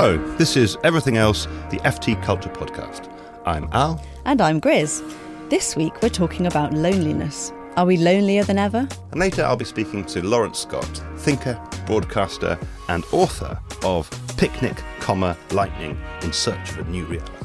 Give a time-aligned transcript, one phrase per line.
[0.00, 3.12] Hello, this is Everything Else, the FT Culture Podcast.
[3.44, 4.00] I'm Al.
[4.26, 5.02] And I'm Grizz.
[5.50, 7.52] This week we're talking about loneliness.
[7.76, 8.86] Are we lonelier than ever?
[9.10, 12.56] And later I'll be speaking to Laurence Scott, thinker, broadcaster,
[12.88, 17.37] and author of Picnic, comma, Lightning in Search of a New Reality.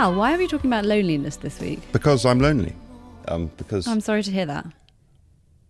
[0.00, 1.78] Al, why are we talking about loneliness this week?
[1.92, 2.74] Because I'm lonely.
[3.28, 4.64] Um, because I'm sorry to hear that.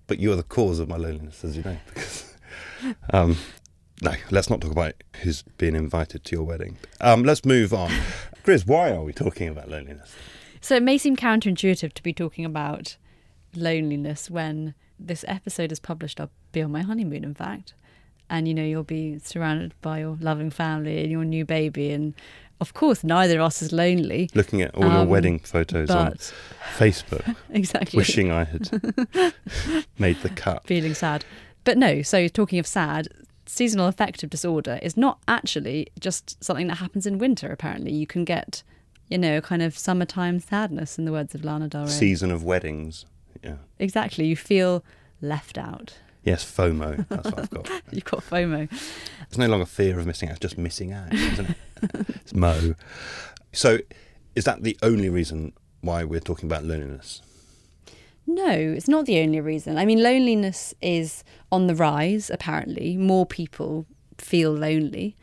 [0.06, 1.77] but you're the cause of my loneliness, as you know.
[1.89, 2.33] Because,
[3.12, 3.37] um,
[4.03, 6.79] no, let's not talk about who's being invited to your wedding.
[7.01, 7.91] Um, let's move on.
[8.45, 10.15] Grizz, why are we talking about loneliness?
[10.61, 12.98] So, it may seem counterintuitive to be talking about
[13.56, 16.20] loneliness when this episode is published.
[16.20, 17.75] I'll be on my honeymoon, in fact.
[18.33, 21.91] And, you know, you'll be surrounded by your loving family and your new baby.
[21.91, 22.14] And,
[22.61, 24.28] of course, neither of us is lonely.
[24.34, 26.12] Looking at all your Um, wedding photos on
[26.78, 27.97] Facebook, Exactly.
[27.97, 28.70] wishing I had
[29.98, 30.67] made the cut.
[30.67, 31.25] feeling sad.
[31.64, 33.08] But no, so talking of sad,
[33.47, 37.92] seasonal affective disorder is not actually just something that happens in winter, apparently.
[37.92, 38.62] You can get,
[39.08, 41.91] you know, kind of summertime sadness, in the words of Lana Del Rey.
[41.91, 43.05] Season of weddings.
[43.42, 43.56] Yeah.
[43.78, 44.27] Exactly.
[44.27, 44.84] You feel
[45.20, 45.95] left out.
[46.22, 47.06] Yes, FOMO.
[47.08, 47.70] That's what I've got.
[47.91, 48.69] You've got FOMO.
[49.22, 51.56] It's no longer fear of missing out, it's just missing out, isn't it?
[52.23, 52.75] it's Mo.
[53.53, 53.78] So,
[54.34, 57.23] is that the only reason why we're talking about loneliness?
[58.27, 59.77] No, it's not the only reason.
[59.77, 62.97] I mean, loneliness is on the rise, apparently.
[62.97, 63.86] More people
[64.19, 65.17] feel lonely.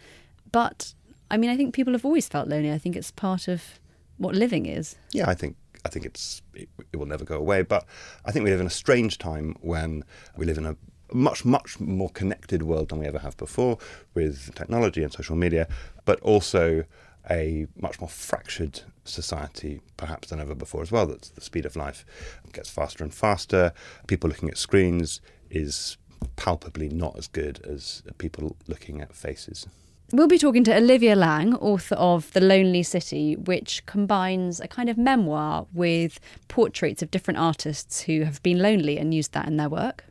[0.51, 0.93] But,
[1.31, 2.71] I mean, I think people have always felt lonely.
[2.71, 3.79] I think it's part of
[4.17, 4.95] what living is.
[5.11, 7.61] Yeah, I think I think it's it, it will never go away.
[7.61, 7.85] But
[8.25, 10.03] I think we live in a strange time when
[10.35, 10.75] we live in a
[11.13, 13.77] much much more connected world than we ever have before
[14.13, 15.67] with technology and social media,
[16.05, 16.83] but also
[17.29, 21.05] a much more fractured society perhaps than ever before as well.
[21.05, 22.05] That's the speed of life
[22.53, 23.73] gets faster and faster.
[24.07, 25.97] People looking at screens is
[26.35, 29.67] palpably not as good as people looking at faces.
[30.13, 34.89] We'll be talking to Olivia Laing, author of The Lonely City, which combines a kind
[34.89, 39.57] of memoir with portraits of different artists who have been lonely and used that in
[39.57, 40.05] their work.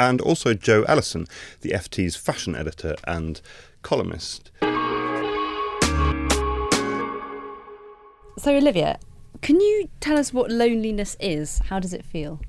[0.00, 1.26] And also Jo Ellison,
[1.60, 3.38] the FT's fashion editor and
[3.82, 4.50] columnist.
[8.38, 8.98] So, Olivia,
[9.42, 11.58] can you tell us what loneliness is?
[11.66, 12.40] How does it feel?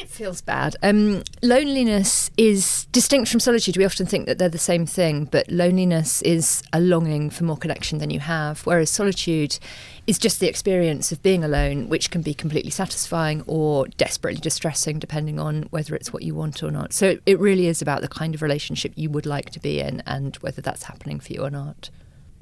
[0.00, 0.76] It feels bad.
[0.84, 3.76] Um, loneliness is distinct from solitude.
[3.76, 7.56] We often think that they're the same thing, but loneliness is a longing for more
[7.56, 9.58] connection than you have, whereas solitude
[10.06, 15.00] is just the experience of being alone, which can be completely satisfying or desperately distressing,
[15.00, 16.92] depending on whether it's what you want or not.
[16.92, 20.00] So it really is about the kind of relationship you would like to be in
[20.06, 21.90] and whether that's happening for you or not.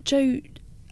[0.04, 0.42] Jo,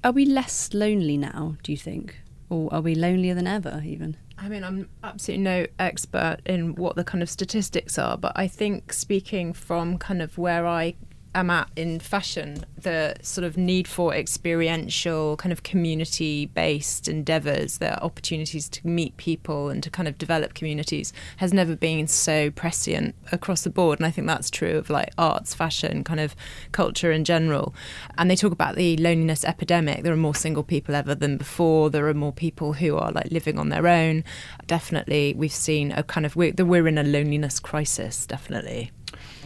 [0.03, 2.23] are we less lonely now, do you think?
[2.49, 4.17] Or are we lonelier than ever, even?
[4.37, 8.49] I mean, I'm absolutely no expert in what the kind of statistics are, but I
[8.49, 10.95] think speaking from kind of where I
[11.35, 17.79] am at in fashion, the sort of need for experiential, kind of community based endeavours,
[17.79, 22.51] the opportunities to meet people and to kind of develop communities has never been so
[22.51, 23.99] prescient across the board.
[23.99, 26.37] And I think that's true of like arts, fashion, kind of
[26.73, 27.75] culture in general.
[28.17, 30.03] And they talk about the loneliness epidemic.
[30.03, 31.91] There are more single people ever than before.
[31.91, 34.25] There are more people who are like living on their own.
[34.67, 38.93] Definitely, we've seen a kind of, we're, we're in a loneliness crisis, definitely.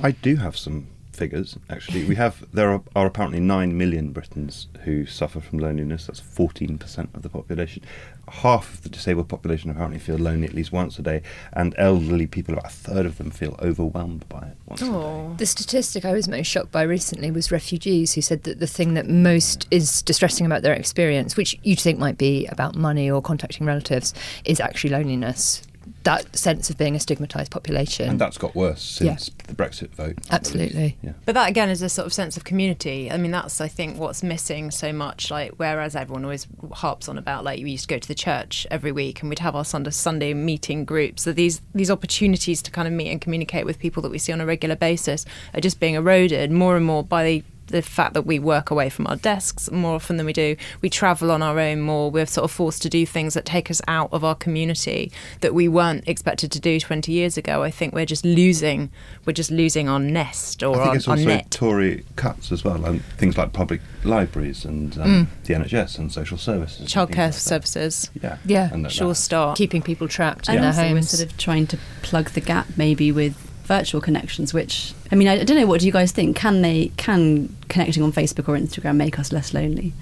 [0.02, 0.88] I do have some
[1.18, 2.04] figures actually.
[2.04, 6.06] We have there are, are apparently nine million Britons who suffer from loneliness.
[6.06, 7.82] That's fourteen percent of the population.
[8.28, 11.22] Half of the disabled population apparently feel lonely at least once a day,
[11.54, 15.34] and elderly people, about a third of them, feel overwhelmed by it once a day.
[15.38, 18.94] The statistic I was most shocked by recently was refugees who said that the thing
[18.94, 23.22] that most is distressing about their experience, which you'd think might be about money or
[23.22, 24.12] contacting relatives,
[24.44, 25.62] is actually loneliness.
[26.08, 28.08] That sense of being a stigmatised population.
[28.08, 30.16] And that's got worse since the Brexit vote.
[30.30, 30.96] Absolutely.
[31.02, 31.12] Yeah.
[31.26, 33.10] But that again is a sort of sense of community.
[33.10, 35.30] I mean, that's I think what's missing so much.
[35.30, 38.66] Like whereas everyone always harps on about like we used to go to the church
[38.70, 41.24] every week and we'd have our Sunday Sunday meeting groups.
[41.24, 44.32] So these these opportunities to kind of meet and communicate with people that we see
[44.32, 48.14] on a regular basis are just being eroded more and more by the the fact
[48.14, 50.56] that we work away from our desks more often than we do.
[50.82, 52.10] We travel on our own more.
[52.10, 55.12] We're sort of forced to do things that take us out of our community
[55.42, 57.62] that we weren't expected to do 20 years ago.
[57.62, 58.90] I think we're just losing.
[59.24, 61.50] We're just losing our nest or I think our, it's also net.
[61.52, 66.36] Tory cuts as well, and things like public libraries and um, the NHS and social
[66.36, 66.88] services.
[66.92, 68.10] Childcare like services.
[68.20, 68.38] Yeah.
[68.44, 69.56] Yeah, And that- Sure that- start.
[69.56, 71.10] Keeping people trapped And in their also, we're homes.
[71.10, 73.36] sort of trying to plug the gap maybe with
[73.68, 75.66] virtual connections, which I mean, I, I don't know.
[75.66, 76.36] What do you guys think?
[76.36, 79.92] Can they can connecting on Facebook or Instagram make us less lonely?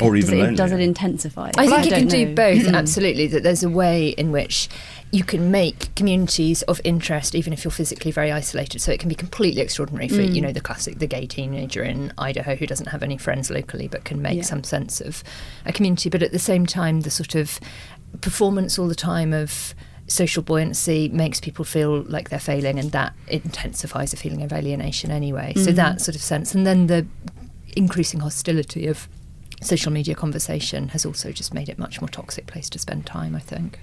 [0.00, 0.56] Or does even it, lonelier.
[0.56, 1.50] does it intensify?
[1.56, 3.26] I Well, think it don't can do both, absolutely.
[3.28, 4.68] That there's a way in which
[5.12, 8.80] you can make communities of interest, even if you're physically very isolated.
[8.80, 10.34] So it can be completely extraordinary for, Mm.
[10.34, 13.86] you know, the classic, the gay teenager in Idaho who doesn't have any friends locally
[13.86, 14.42] but can make Yeah.
[14.44, 15.22] some sense of
[15.66, 16.08] a community.
[16.08, 17.60] But at the same time, the sort of
[18.22, 19.74] performance all the time of
[20.06, 25.10] social buoyancy makes people feel like they're failing and that intensifies a feeling of alienation
[25.10, 25.52] anyway.
[25.56, 25.76] So Mhm.
[25.76, 26.54] that sort of sense.
[26.54, 27.06] And then the
[27.76, 29.08] increasing hostility of
[29.62, 33.34] social media conversation has also just made it much more toxic place to spend time,
[33.34, 33.78] I think.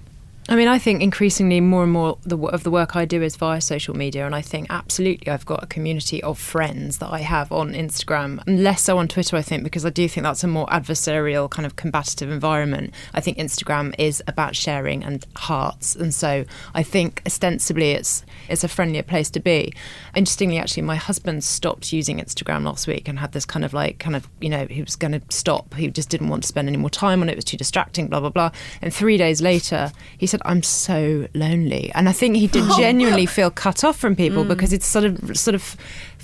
[0.49, 3.61] I mean, I think increasingly more and more of the work I do is via
[3.61, 7.51] social media, and I think absolutely I've got a community of friends that I have
[7.51, 9.35] on Instagram, and less so on Twitter.
[9.35, 12.95] I think because I do think that's a more adversarial kind of combative environment.
[13.13, 18.63] I think Instagram is about sharing and hearts, and so I think ostensibly it's it's
[18.63, 19.71] a friendlier place to be.
[20.15, 23.99] Interestingly, actually, my husband stopped using Instagram last week and had this kind of like
[23.99, 25.75] kind of you know he was going to stop.
[25.75, 27.33] He just didn't want to spend any more time on it.
[27.33, 28.07] It was too distracting.
[28.07, 28.51] Blah blah blah.
[28.81, 32.77] And three days later, he said, "I'm so lonely," and I think he did oh.
[32.77, 34.47] genuinely feel cut off from people mm.
[34.47, 35.75] because it's sort of sort of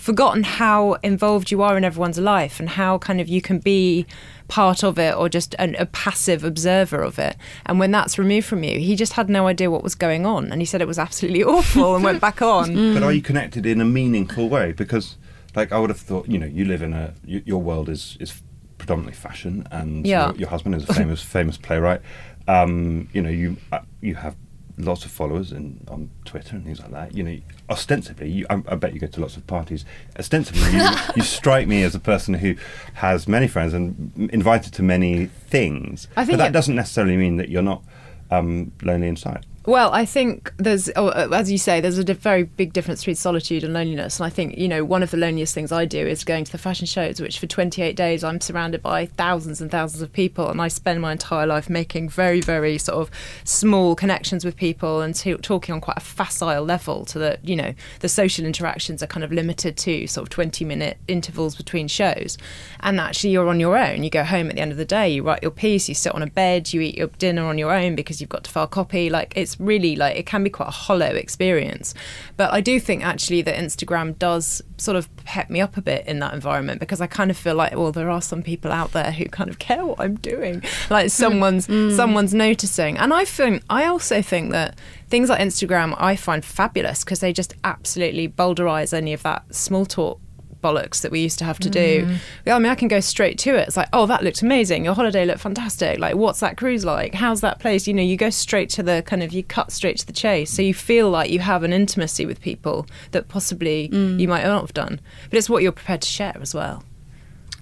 [0.05, 4.05] forgotten how involved you are in everyone's life and how kind of you can be
[4.47, 7.35] part of it or just an, a passive observer of it.
[7.65, 10.51] And when that's removed from you, he just had no idea what was going on,
[10.51, 12.69] and he said it was absolutely awful and went back on.
[12.69, 12.93] Mm.
[12.93, 14.73] But are you connected in a meaningful way?
[14.73, 15.17] Because,
[15.55, 18.17] like, I would have thought, you know, you live in a y- your world is
[18.19, 18.41] is
[18.77, 20.27] predominantly fashion, and Yeah.
[20.27, 22.01] your, your husband is a famous famous playwright.
[22.47, 24.35] Um, you know, you uh, you have
[24.77, 27.15] lots of followers in, on Twitter and things like that.
[27.15, 27.39] You know,
[27.69, 29.85] ostensibly, you, I, I bet you go to lots of parties.
[30.17, 32.55] Ostensibly, you, you strike me as a person who
[32.95, 36.07] has many friends and invited to many things.
[36.15, 37.83] I think but that doesn't necessarily mean that you're not
[38.31, 39.45] um, lonely inside.
[39.65, 43.15] Well, I think there's, oh, uh, as you say, there's a very big difference between
[43.15, 44.19] solitude and loneliness.
[44.19, 46.51] And I think, you know, one of the loneliest things I do is going to
[46.51, 50.51] the fashion shows, which for 28 days I'm surrounded by thousands and thousands of people.
[50.51, 53.09] And I spend my entire life making very, very sort of
[53.43, 57.73] small connections with people and talking on quite a facile level to the, you know,
[58.01, 62.37] the social interactions are kind of limited to sort of 20 minute intervals between shows.
[62.81, 64.03] And actually, you're on your own.
[64.03, 66.13] You go home at the end of the day, you write your piece, you sit
[66.13, 68.67] on a bed, you eat your dinner on your own because you've got to file
[68.67, 69.09] copy.
[69.09, 71.93] Like, it's really like it can be quite a hollow experience.
[72.37, 76.05] But I do think actually that Instagram does sort of pep me up a bit
[76.07, 78.91] in that environment because I kind of feel like, well, there are some people out
[78.91, 80.63] there who kind of care what I'm doing.
[80.89, 81.09] Like hmm.
[81.09, 81.91] someone's hmm.
[81.91, 82.97] someone's noticing.
[82.97, 87.33] And I think I also think that things like Instagram I find fabulous because they
[87.33, 90.19] just absolutely boulderize any of that small talk
[90.65, 92.05] bollocks that we used to have to do.
[92.05, 92.17] Mm.
[92.45, 93.67] Yeah, I mean, I can go straight to it.
[93.67, 94.85] It's like, oh, that looked amazing.
[94.85, 95.99] Your holiday looked fantastic.
[95.99, 97.13] Like, what's that cruise like?
[97.13, 97.87] How's that place?
[97.87, 100.49] You know, you go straight to the kind of, you cut straight to the chase.
[100.51, 104.19] So you feel like you have an intimacy with people that possibly mm.
[104.19, 104.99] you might not have done.
[105.29, 106.83] But it's what you're prepared to share as well.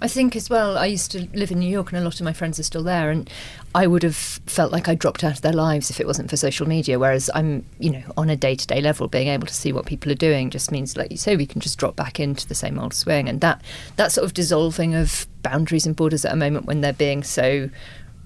[0.02, 2.26] I think as well, I used to live in New York and a lot of
[2.26, 3.10] my friends are still there.
[3.10, 3.30] And
[3.75, 6.38] I would have felt like I dropped out of their lives if it wasn't for
[6.38, 7.00] social media.
[7.00, 9.86] Whereas I'm, you know, on a day to day level, being able to see what
[9.86, 12.56] people are doing just means, like you say, we can just drop back into the
[12.56, 13.28] same old swing.
[13.28, 13.62] And that,
[13.96, 17.70] that sort of dissolving of boundaries and borders at a moment when they're being so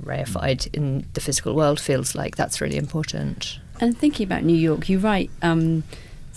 [0.04, 3.60] reified in the physical world feels like that's really important.
[3.80, 5.84] And thinking about New York, you write um,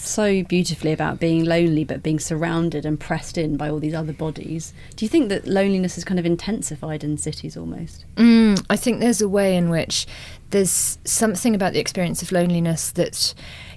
[0.08, 4.12] so beautifully about being lonely, but being surrounded and pressed in by all these other
[4.12, 4.73] bodies.
[4.97, 8.04] Do you think that loneliness is kind of intensified in cities almost?
[8.16, 10.07] Mm, I think there's a way in which
[10.50, 13.35] there's something about the experience of loneliness that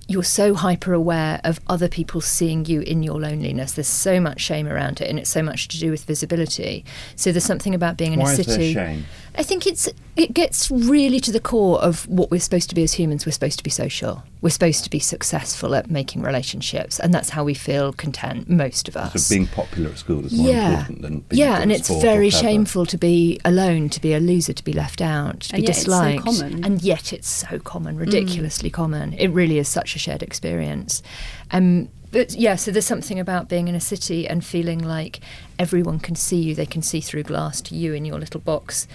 [0.07, 3.71] you're so hyper aware of other people seeing you in your loneliness.
[3.73, 6.83] There's so much shame around it, and it's so much to do with visibility.
[7.15, 8.73] So there's something about being in Why a is there city.
[8.73, 9.05] shame?
[9.35, 12.83] I think it's it gets really to the core of what we're supposed to be
[12.83, 13.25] as humans.
[13.25, 14.23] We're supposed to be social.
[14.41, 18.47] We're supposed to be successful at making relationships, and that's how we feel content.
[18.47, 19.25] Most of us.
[19.25, 22.85] So being popular at school is more important than being yeah, and it's very shameful
[22.85, 25.77] to be alone, to be a loser, to be left out, to And be yet
[25.77, 26.23] it's so disliked.
[26.23, 26.63] common.
[26.63, 29.13] And yet it's so common, ridiculously common.
[29.13, 31.01] It really is such a shared experience.
[31.49, 35.19] Um, but yeah, so there's something about being in a city and feeling like
[35.57, 36.53] everyone can see you.
[36.53, 38.87] They can see through glass to you in your little box,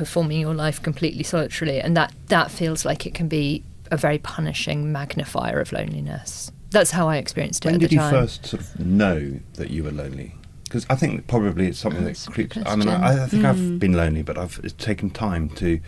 [0.00, 4.16] performing your life completely solitarily, and that that feels like it can be a very
[4.16, 6.50] punishing magnifier of loneliness.
[6.70, 8.10] That's how I experienced it When at did the you time.
[8.10, 10.36] first sort of know that you were lonely?
[10.64, 12.56] Because I think probably it's something Oh, that creeps.
[12.64, 13.44] I mean, I, I think question.
[13.44, 13.76] I've hmm.
[13.76, 15.78] been lonely, but I've it's taken time to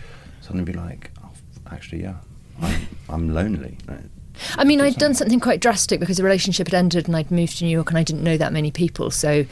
[0.41, 1.31] suddenly be like, oh,
[1.71, 2.17] actually, yeah,
[2.61, 3.79] I'm, I'm lonely.
[4.57, 5.15] I mean, I'd done something.
[5.15, 7.97] something quite drastic because the relationship had ended and I'd moved to New York and
[7.97, 9.09] I didn't know that many people.
[9.09, 9.45] So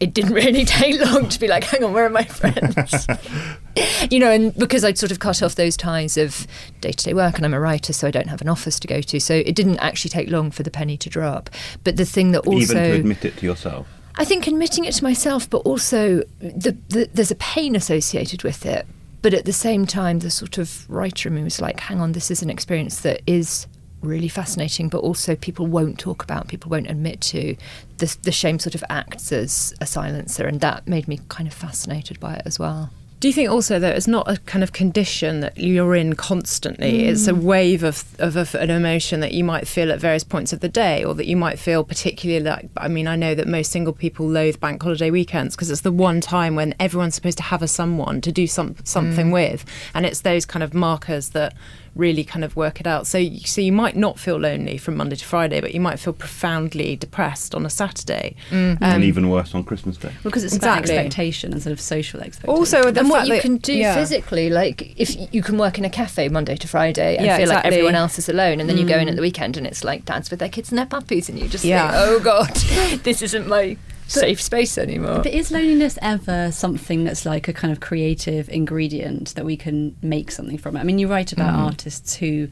[0.00, 3.06] it didn't really take long to be like, hang on, where are my friends?
[4.10, 6.46] you know, and because I'd sort of cut off those ties of
[6.80, 8.88] day to day work, and I'm a writer, so I don't have an office to
[8.88, 9.20] go to.
[9.20, 11.50] So it didn't actually take long for the penny to drop.
[11.82, 12.56] But the thing that also.
[12.56, 13.86] Even to admit it to yourself.
[14.16, 18.64] I think admitting it to myself, but also the, the, there's a pain associated with
[18.64, 18.86] it.
[19.22, 22.12] But at the same time, the sort of writer in me was like, hang on,
[22.12, 23.66] this is an experience that is
[24.04, 27.56] really fascinating, but also people won't talk about, people won't admit to.
[27.98, 31.54] The, the shame sort of acts as a silencer, and that made me kind of
[31.54, 32.90] fascinated by it as well.
[33.24, 36.92] Do you think also that it's not a kind of condition that you're in constantly?
[36.92, 37.08] Mm.
[37.08, 40.52] It's a wave of, of, of, an emotion that you might feel at various points
[40.52, 42.68] of the day, or that you might feel particularly like.
[42.76, 45.90] I mean, I know that most single people loathe bank holiday weekends because it's the
[45.90, 49.32] one time when everyone's supposed to have a someone to do some something mm.
[49.32, 51.54] with, and it's those kind of markers that
[51.94, 53.06] really kind of work it out.
[53.06, 56.12] So, so you might not feel lonely from Monday to Friday, but you might feel
[56.12, 58.72] profoundly depressed on a Saturday, mm.
[58.72, 60.12] um, and even worse on Christmas Day.
[60.22, 60.92] Because it's exactly.
[60.92, 62.56] about expectation and sort of social expectation.
[62.56, 63.94] Also, and what you can do yeah.
[63.94, 67.44] physically, like if you can work in a cafe Monday to Friday and yeah, feel
[67.44, 67.70] exactly.
[67.70, 68.80] like everyone else is alone, and then mm.
[68.80, 69.16] you go in at mm.
[69.16, 71.64] the weekend and it's like dads with their kids and their puppies, and you just
[71.64, 71.90] yeah.
[71.90, 72.54] think, oh god,
[73.04, 75.20] this isn't my safe space anymore.
[75.22, 79.96] But is loneliness ever something that's like a kind of creative ingredient that we can
[80.02, 80.76] make something from?
[80.76, 81.58] I mean, you write about mm.
[81.58, 82.48] artists who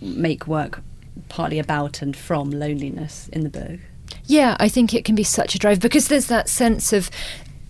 [0.00, 0.82] make work
[1.28, 3.80] partly about and from loneliness in the book.
[4.26, 7.10] Yeah, I think it can be such a drive because there's that sense of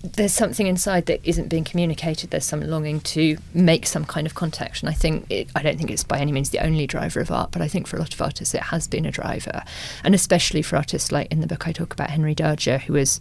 [0.05, 2.31] there's something inside that isn't being communicated.
[2.31, 5.79] There's some longing to make some kind of contact, and I think it, I don't
[5.79, 8.01] think it's by any means the only driver of art, but I think for a
[8.01, 9.63] lot of artists it has been a driver,
[10.05, 13.19] and especially for artists like in the book I talk about Henry Darger, who was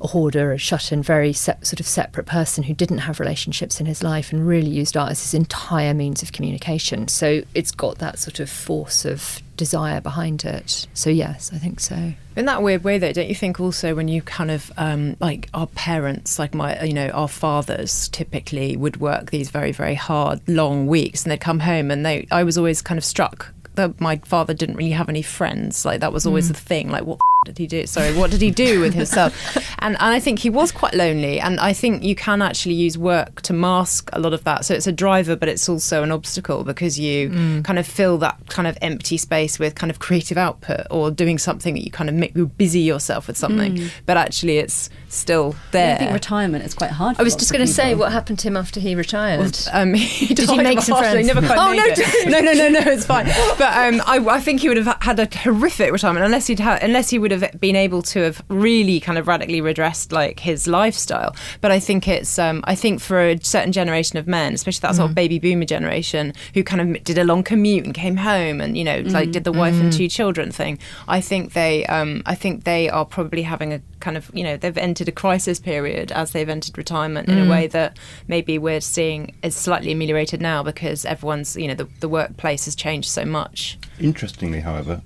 [0.00, 3.80] a hoarder, a shut in, very se- sort of separate person who didn't have relationships
[3.80, 7.08] in his life and really used art as his entire means of communication.
[7.08, 10.86] So it's got that sort of force of desire behind it.
[10.94, 12.12] So, yes, I think so.
[12.36, 15.48] In that weird way, though, don't you think also when you kind of um, like
[15.54, 20.46] our parents, like my, you know, our fathers typically would work these very, very hard,
[20.48, 24.00] long weeks and they'd come home and they, I was always kind of struck that
[24.00, 25.84] my father didn't really have any friends.
[25.84, 26.54] Like that was always mm.
[26.54, 26.90] the thing.
[26.90, 27.86] Like what did he do?
[27.86, 29.56] Sorry, what did he do with himself?
[29.78, 31.40] and, and I think he was quite lonely.
[31.40, 34.64] And I think you can actually use work to mask a lot of that.
[34.64, 37.64] So it's a driver, but it's also an obstacle because you mm.
[37.64, 41.38] kind of fill that kind of empty space with kind of creative output or doing
[41.38, 43.76] something that you kind of make you busy yourself with something.
[43.76, 43.90] Mm.
[44.04, 45.88] But actually, it's still there.
[45.88, 47.18] Yeah, I think retirement is quite hard.
[47.18, 49.40] I was just going to say what happened to him after he retired.
[49.40, 51.26] Well, um, he did he make some friends?
[51.26, 53.26] Never quite oh, no, no, no, no, no, it's fine.
[53.58, 56.78] But um, I, I, think he would have had a horrific retirement unless he'd ha-
[56.82, 60.66] unless he would have been able to have really kind of radically redressed like his
[60.66, 61.34] lifestyle.
[61.60, 64.92] But I think it's um, I think for a certain generation of men, especially that
[64.92, 64.96] mm.
[64.96, 68.60] sort of baby boomer generation who kind of did a long commute and came home
[68.60, 69.10] and you know mm.
[69.12, 69.82] like did the wife mm.
[69.82, 70.78] and two children thing.
[71.08, 74.56] I think they um, I think they are probably having a kind of you know
[74.56, 77.50] they've entered a crisis period as they've entered retirement in a mm.
[77.50, 82.08] way that maybe we're seeing is slightly ameliorated now because everyone's you know the, the
[82.08, 83.78] workplace has changed so much.
[83.98, 85.02] Interestingly, however,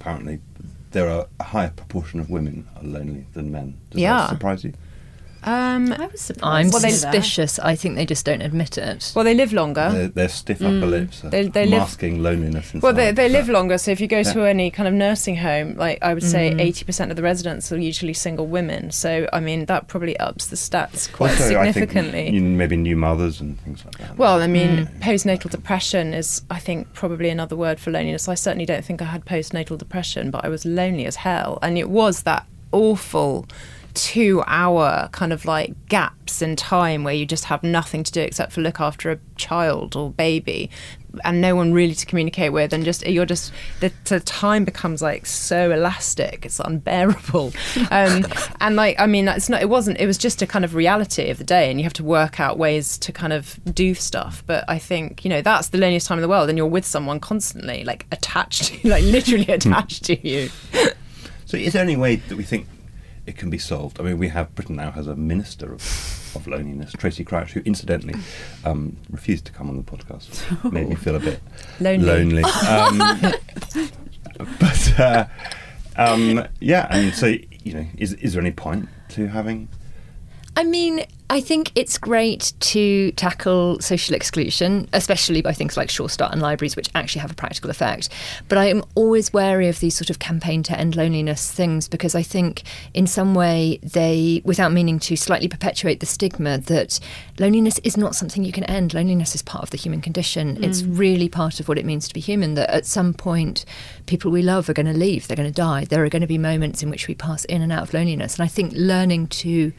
[0.00, 0.40] apparently
[0.90, 3.78] there are a higher proportion of women are lonely than men.
[3.90, 4.16] Does yeah.
[4.18, 4.72] that surprise you?
[5.42, 6.44] Um, I was surprised.
[6.44, 7.58] I'm well, suspicious.
[7.58, 9.12] I think they just don't admit it.
[9.14, 9.90] Well, they live longer.
[9.90, 10.90] They're, they're stiff upper mm.
[10.90, 11.20] lips.
[11.22, 12.74] They, they masking live, loneliness.
[12.74, 12.82] Inside.
[12.82, 13.78] Well, they, they live longer.
[13.78, 14.32] So if you go yeah.
[14.34, 16.60] to any kind of nursing home, like I would say, mm.
[16.60, 18.90] eighty percent of the residents are usually single women.
[18.90, 22.28] So I mean, that probably ups the stats quite also, significantly.
[22.28, 24.18] I think, maybe new mothers and things like that.
[24.18, 25.00] Well, I mean, mm.
[25.00, 28.28] postnatal depression is, I think, probably another word for loneliness.
[28.28, 31.78] I certainly don't think I had postnatal depression, but I was lonely as hell, and
[31.78, 33.46] it was that awful
[33.94, 38.20] two hour kind of like gaps in time where you just have nothing to do
[38.20, 40.70] except for look after a child or baby
[41.24, 45.02] and no one really to communicate with and just you're just the, the time becomes
[45.02, 47.52] like so elastic it's unbearable.
[47.90, 48.24] Um,
[48.60, 51.30] and like i mean it's not it wasn't it was just a kind of reality
[51.30, 54.44] of the day and you have to work out ways to kind of do stuff.
[54.46, 56.84] But i think you know that's the loneliest time in the world and you're with
[56.84, 60.50] someone constantly like attached to like literally attached to you.
[61.46, 62.66] So is there any way that we think
[63.26, 64.00] it can be solved.
[64.00, 67.60] I mean, we have Britain now has a minister of, of loneliness, Tracey Crouch, who
[67.64, 68.14] incidentally
[68.64, 70.72] um, refused to come on the podcast.
[70.72, 71.40] Made me feel a bit
[71.80, 72.42] lonely.
[72.42, 72.44] lonely.
[74.38, 75.26] Um, but uh,
[75.96, 79.68] um, yeah, and so you know, is is there any point to having?
[80.56, 86.08] I mean, I think it's great to tackle social exclusion, especially by things like Sure
[86.08, 88.08] Start and libraries, which actually have a practical effect.
[88.48, 92.16] But I am always wary of these sort of campaign to end loneliness things because
[92.16, 96.98] I think, in some way, they, without meaning to slightly perpetuate the stigma that
[97.38, 98.92] loneliness is not something you can end.
[98.92, 100.56] Loneliness is part of the human condition.
[100.56, 100.64] Mm.
[100.64, 102.54] It's really part of what it means to be human.
[102.54, 103.64] That at some point,
[104.06, 105.84] people we love are going to leave, they're going to die.
[105.84, 108.34] There are going to be moments in which we pass in and out of loneliness.
[108.34, 109.72] And I think learning to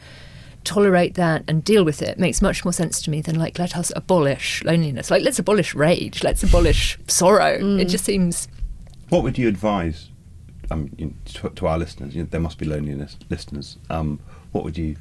[0.64, 3.76] tolerate that and deal with it makes much more sense to me than like let
[3.76, 5.10] us abolish loneliness.
[5.10, 7.58] Like let's abolish rage, let's abolish sorrow.
[7.58, 7.80] Mm.
[7.80, 8.48] It just seems.
[9.08, 10.10] What would you advise
[10.70, 10.90] um,
[11.26, 12.14] to, to, our listeners?
[12.14, 13.76] You know, there must be loneliness listeners.
[13.90, 14.20] Um,
[14.52, 14.96] what would you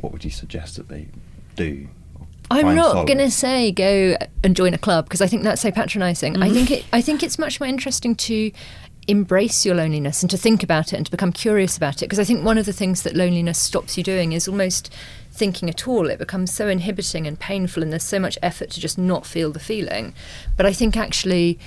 [0.00, 1.08] What would you suggest that they
[1.56, 1.88] do?
[2.50, 5.72] I'm not going to say go and join a club because I think that's so
[5.72, 6.34] patronising.
[6.34, 6.42] Mm-hmm.
[6.42, 6.84] I think it.
[6.92, 8.52] I think it's much more interesting to
[9.08, 12.06] embrace your loneliness and to think about it and to become curious about it.
[12.06, 14.92] Because I think one of the things that loneliness stops you doing is almost
[15.30, 16.08] thinking at all.
[16.08, 19.52] It becomes so inhibiting and painful, and there's so much effort to just not feel
[19.52, 20.14] the feeling.
[20.56, 21.58] But I think actually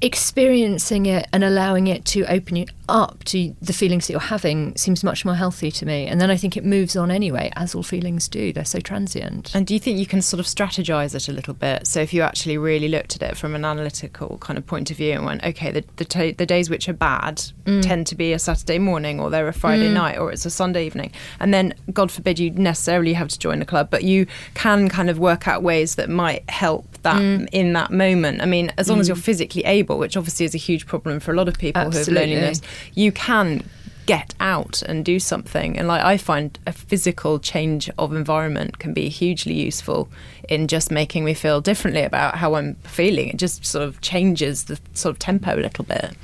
[0.00, 4.76] experiencing it and allowing it to open you up to the feelings that you're having
[4.76, 6.06] seems much more healthy to me.
[6.06, 8.52] And then I think it moves on anyway, as all feelings do.
[8.52, 9.54] They're so transient.
[9.54, 11.86] And do you think you can sort of strategize it a little bit?
[11.86, 14.96] So if you actually really looked at it from an analytical kind of point of
[14.96, 17.82] view and went, okay, the the, t- the days which are bad mm.
[17.82, 19.94] tend to be a Saturday morning or they're a Friday mm.
[19.94, 21.12] night or it's a Sunday evening.
[21.40, 25.10] And then, God forbid, you necessarily have to join a club, but you can kind
[25.10, 27.48] of work out ways that might help that mm.
[27.52, 28.42] in that moment.
[28.42, 29.10] I mean, as long as mm.
[29.10, 32.14] you're physically able, which obviously is a huge problem for a lot of people Absolutely.
[32.14, 32.60] who have loneliness,
[32.94, 33.68] you can
[34.08, 35.78] get out and do something.
[35.78, 40.08] And like I find a physical change of environment can be hugely useful
[40.48, 43.28] in just making me feel differently about how I'm feeling.
[43.28, 46.14] It just sort of changes the sort of tempo a little bit.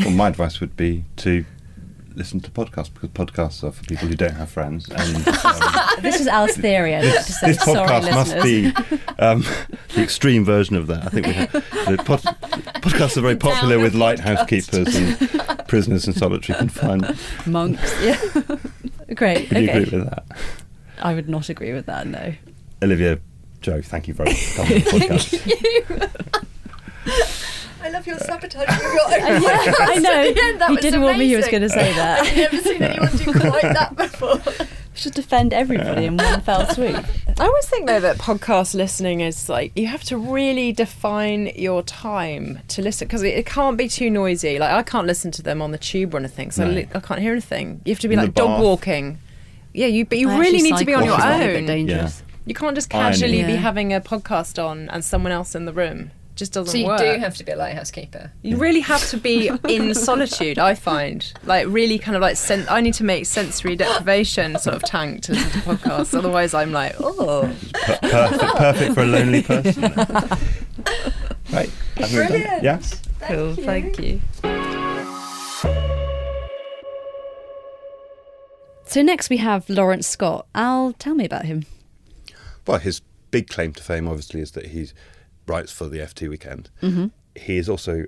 [0.00, 1.44] Well, my advice would be to
[2.16, 4.88] listen to podcasts because podcasts are for people who don't have friends.
[4.88, 6.92] And um, this is Al's theory.
[6.92, 8.66] This, this podcast must be
[9.18, 9.44] um,
[9.94, 11.04] the extreme version of that.
[11.04, 11.52] I think we have,
[12.04, 12.20] pod,
[12.82, 17.18] podcasts are very popular with lighthouse keepers and prisoners in solitary confinement.
[17.46, 18.02] Monks.
[18.02, 18.20] Yeah.
[19.14, 19.48] Great.
[19.50, 19.64] Would okay.
[19.64, 20.24] you agree with that?
[21.00, 22.06] I would not agree with that.
[22.06, 22.34] No.
[22.82, 23.18] Olivia,
[23.60, 24.90] Jo, thank you very much for coming on the
[27.06, 27.61] podcast.
[27.82, 30.68] I love your sabotage of your own yeah, I know.
[30.68, 31.26] he didn't want me.
[31.26, 32.20] He was going to say that.
[32.22, 34.40] I've never seen anyone do quite that before.
[34.94, 37.04] Should defend everybody in one fell swoop.
[37.40, 41.82] I always think though that podcast listening is like you have to really define your
[41.82, 44.58] time to listen because it, it, can't be too noisy.
[44.58, 46.78] Like I can't listen to them on the tube or anything, so no.
[46.94, 47.80] I can't hear anything.
[47.84, 49.18] You have to be in like dog walking.
[49.72, 51.66] Yeah, you but you I really need to be on your own.
[51.66, 52.22] Dangerous.
[52.24, 52.34] Yeah.
[52.44, 56.10] You can't just casually be having a podcast on and someone else in the room
[56.34, 56.98] just doesn't so you work.
[56.98, 58.32] do have to be a lighthouse keeper.
[58.42, 60.58] You really have to be in solitude.
[60.58, 64.76] I find like really kind of like sen- I need to make sensory deprivation sort
[64.76, 66.16] of tank to listen to podcasts.
[66.16, 69.82] Otherwise, I'm like, oh, perfect, perfect for a lonely person.
[71.52, 72.62] right, brilliant.
[72.62, 73.54] Yeah, Thank cool.
[73.54, 73.64] You.
[73.64, 74.20] Thank you.
[78.86, 80.46] So next we have Laurence Scott.
[80.54, 81.64] Al, tell me about him.
[82.66, 84.92] Well, his big claim to fame, obviously, is that he's
[85.46, 86.70] writes for the FT Weekend.
[86.82, 87.06] Mm-hmm.
[87.34, 88.04] He is also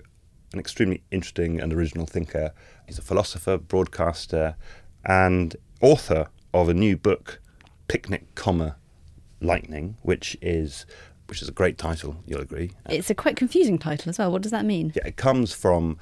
[0.52, 2.52] an extremely interesting and original thinker.
[2.86, 4.56] He's a philosopher, broadcaster,
[5.04, 7.40] and author of a new book,
[7.88, 8.76] Picnic, comma
[9.40, 10.86] Lightning, which is
[11.26, 12.16] which is a great title.
[12.26, 12.70] You'll agree.
[12.88, 14.30] It's a quite confusing title as well.
[14.30, 14.92] What does that mean?
[14.94, 15.98] Yeah, it comes from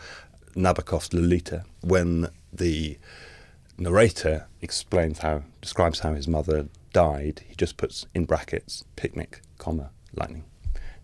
[0.54, 2.98] Nabokov's Lolita when the
[3.78, 7.42] narrator explains how describes how his mother died.
[7.48, 10.44] He just puts in brackets picnic, comma lightning.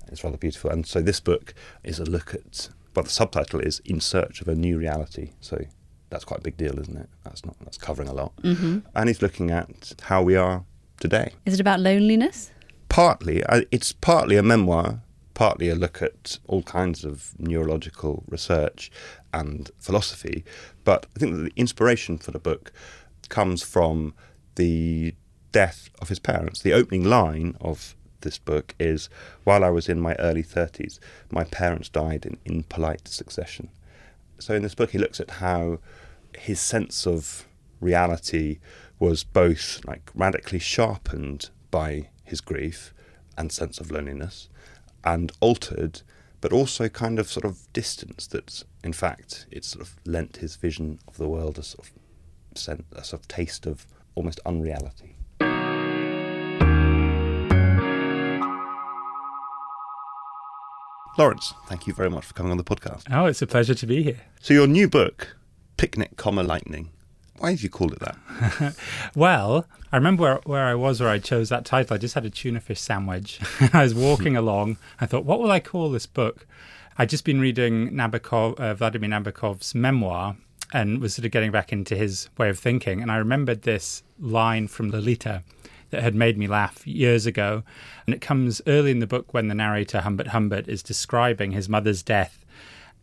[0.08, 0.70] It's rather beautiful.
[0.70, 4.48] And so this book is a look at, well, the subtitle is In Search of
[4.48, 5.32] a New Reality.
[5.40, 5.64] So
[6.10, 7.08] that's quite a big deal, isn't it?
[7.24, 8.34] That's not that's covering a lot.
[8.42, 8.78] Mm-hmm.
[8.94, 10.64] And he's looking at how we are
[11.00, 11.32] today.
[11.46, 12.50] Is it about loneliness?
[12.88, 13.42] Partly.
[13.70, 15.02] It's partly a memoir,
[15.34, 18.90] partly a look at all kinds of neurological research
[19.32, 20.44] and philosophy.
[20.84, 22.72] But I think that the inspiration for the book
[23.28, 24.14] comes from
[24.54, 25.14] the
[25.52, 26.62] death of his parents.
[26.62, 29.08] The opening line of this book is
[29.44, 30.98] while I was in my early 30s,
[31.30, 33.70] my parents died in, in polite succession.
[34.38, 35.78] So in this book, he looks at how
[36.36, 37.46] his sense of
[37.80, 38.58] reality
[38.98, 42.92] was both like radically sharpened by his grief
[43.36, 44.48] and sense of loneliness
[45.04, 46.02] and altered
[46.40, 50.56] but also kind of sort of distance that in fact it sort of lent his
[50.56, 55.17] vision of the world a sort of sent a sort of taste of almost unreality
[61.18, 63.02] Laurence, thank you very much for coming on the podcast.
[63.10, 64.20] Oh, it's a pleasure to be here.
[64.40, 65.36] So your new book,
[65.76, 66.90] Picnic, comma Lightning,
[67.38, 68.76] Why have you called it that?
[69.16, 71.94] Well, I remember where, where I was where I chose that title.
[71.94, 73.40] I just had a tuna fish sandwich.
[73.72, 74.76] I was walking along.
[75.00, 76.46] I thought, what will I call this book?
[76.96, 80.36] I'd just been reading Nabokov, uh, Vladimir Nabokov's memoir
[80.72, 83.02] and was sort of getting back into his way of thinking.
[83.02, 85.42] And I remembered this line from Lolita
[85.90, 87.62] that had made me laugh years ago.
[88.06, 91.68] And it comes early in the book when the narrator, Humbert Humbert, is describing his
[91.68, 92.44] mother's death.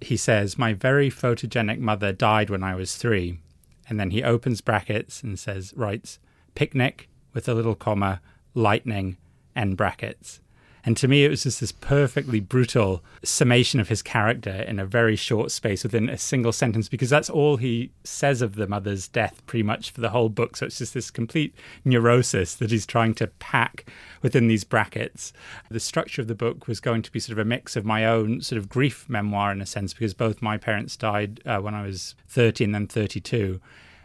[0.02, 3.39] He says, My very photogenic mother died when I was three.
[3.88, 6.19] And then he opens brackets and says, writes,
[6.56, 8.21] picnic with a little comma,
[8.54, 9.17] lightning,
[9.56, 10.39] end brackets.
[10.86, 14.86] And to me, it was just this perfectly brutal summation of his character in a
[14.86, 19.08] very short space within a single sentence, because that's all he says of the mother's
[19.08, 20.56] death pretty much for the whole book.
[20.56, 23.89] So it's just this complete neurosis that he's trying to pack
[24.21, 25.34] within these brackets.
[25.71, 28.06] The structure of the book was going to be sort of a mix of my
[28.06, 31.74] own sort of grief memoir in a sense, because both my parents died uh, when
[31.74, 33.60] I was 30 and then 32.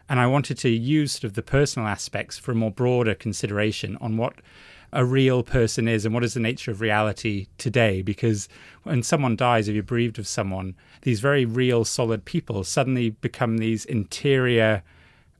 [0.08, 3.98] And I wanted to use sort of the personal aspects for a more broader consideration
[4.00, 4.34] on what
[4.92, 8.02] a real person is and what is the nature of reality today.
[8.02, 8.48] Because
[8.82, 13.58] when someone dies, if you're bereaved of someone, these very real, solid people suddenly become
[13.58, 14.82] these interior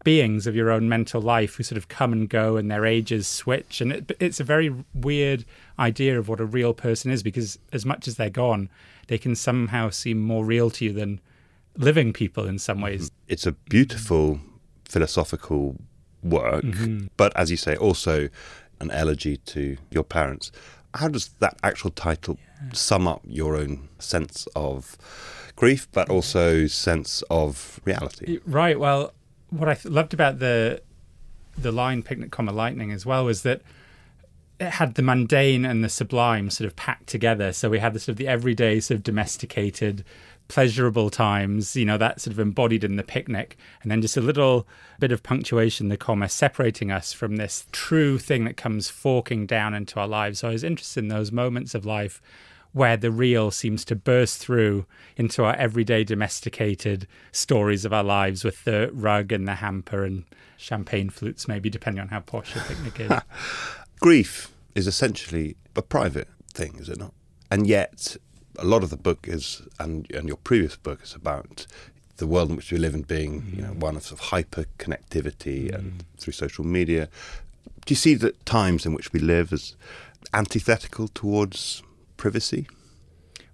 [0.05, 3.27] beings of your own mental life who sort of come and go and their ages
[3.29, 3.81] switch.
[3.81, 5.45] And it, it's a very weird
[5.79, 8.71] idea of what a real person is because as much as they're gone,
[9.09, 11.21] they can somehow seem more real to you than
[11.77, 13.11] living people in some ways.
[13.29, 14.41] It's a beautiful
[14.85, 15.77] philosophical
[16.23, 17.07] work, Mm-hmm.
[17.17, 18.29] but as you say, also
[18.81, 20.51] an elegy to your parents.
[20.95, 22.39] How does that actual title
[22.73, 24.97] sum up your own sense of
[25.57, 28.41] grief, but also sense of reality?
[28.47, 28.79] Right.
[28.79, 29.13] Well,
[29.51, 30.83] what I th- loved about the
[31.57, 33.63] the line "picnic, comma lightning" as well was that
[34.59, 37.53] it had the mundane and the sublime sort of packed together.
[37.53, 40.05] So we had the sort of the everyday, sort of domesticated,
[40.51, 41.77] pleasurable times.
[41.77, 44.67] You know that sort of embodied in the picnic, and then just a little
[44.99, 49.75] bit of punctuation, the comma, separating us from this true thing that comes forking down
[49.75, 50.41] into our lives.
[50.41, 52.21] So I was interested in those moments of life
[52.73, 54.87] where the real seems to burst through
[55.17, 60.25] into our everyday domesticated stories of our lives with the rug and the hamper and
[60.57, 63.13] champagne flutes, maybe depending on how posh your picnic is.
[64.01, 67.15] Grief is essentially a private thing, is it not?
[67.51, 68.17] And yet,
[68.59, 71.67] a lot of the book is, and, and your previous book is about
[72.17, 73.81] the world in which we live in being, you know, mm.
[73.81, 75.75] one of, sort of hyper connectivity mm.
[75.75, 77.09] and through social media.
[77.87, 79.75] Do you see the times in which we live as
[80.35, 81.83] antithetical towards
[82.17, 82.67] privacy?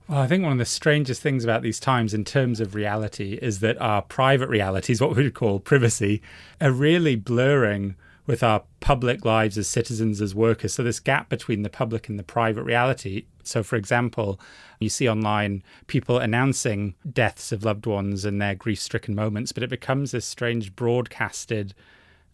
[0.08, 3.38] Well, I think one of the strangest things about these times in terms of reality
[3.42, 6.22] is that our private realities, what we would call privacy,
[6.60, 10.74] are really blurring with our public lives as citizens, as workers.
[10.74, 13.24] So, this gap between the public and the private reality.
[13.48, 14.40] So, for example,
[14.80, 19.62] you see online people announcing deaths of loved ones and their grief stricken moments, but
[19.62, 21.74] it becomes this strange broadcasted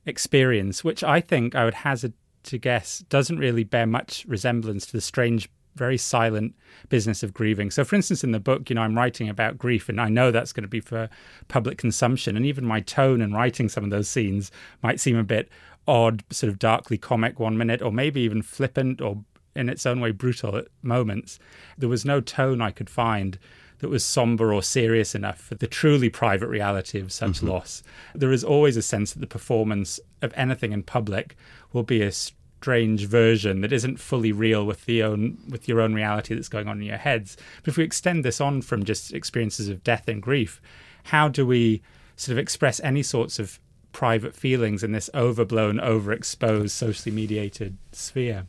[0.06, 2.12] experience, which I think I would hazard
[2.44, 6.54] to guess doesn't really bear much resemblance to the strange very silent
[6.88, 7.70] business of grieving.
[7.70, 10.30] So, for instance, in the book, you know, I'm writing about grief, and I know
[10.30, 11.08] that's going to be for
[11.48, 12.36] public consumption.
[12.36, 14.50] And even my tone in writing some of those scenes
[14.82, 15.48] might seem a bit
[15.88, 20.00] odd, sort of darkly comic one minute, or maybe even flippant or in its own
[20.00, 21.38] way brutal at moments.
[21.76, 23.38] There was no tone I could find
[23.82, 27.48] that was somber or serious enough for the truly private reality of such mm-hmm.
[27.48, 27.82] loss.
[28.14, 31.36] There is always a sense that the performance of anything in public
[31.72, 35.94] will be a strange version that isn't fully real with the own with your own
[35.94, 37.36] reality that's going on in your heads.
[37.64, 40.62] But if we extend this on from just experiences of death and grief,
[41.04, 41.82] how do we
[42.14, 43.58] sort of express any sorts of
[43.90, 48.46] private feelings in this overblown, overexposed, socially mediated sphere?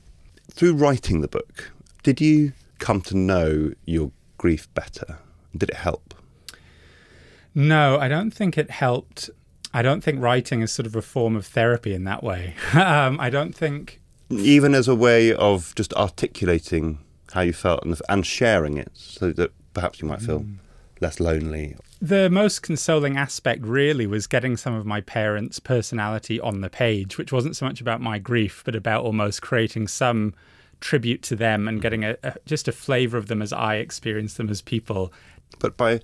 [0.51, 1.71] Through writing the book,
[2.03, 5.19] did you come to know your grief better?
[5.56, 6.13] Did it help?
[7.56, 9.29] No, I don't think it helped.
[9.73, 12.56] I don't think writing is sort of a form of therapy in that way.
[12.73, 16.99] um, I don't think Even as a way of just articulating
[17.32, 20.45] how you felt and, and sharing it so that perhaps you might feel
[21.04, 21.76] less lonely.
[22.02, 27.18] The most consoling aspect really was getting some of my parents' personality on the page,
[27.18, 30.34] which wasn't so much about my grief, but about almost creating some
[30.80, 34.38] tribute to them and getting a, a just a flavour of them as I experienced
[34.38, 35.13] them as people.
[35.60, 36.02] But by